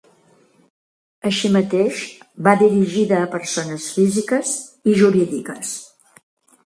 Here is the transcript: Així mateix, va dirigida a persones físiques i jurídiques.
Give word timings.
Així 1.31 1.51
mateix, 1.57 1.99
va 2.47 2.55
dirigida 2.63 3.21
a 3.25 3.29
persones 3.37 3.87
físiques 3.99 4.55
i 4.95 5.01
jurídiques. 5.05 5.77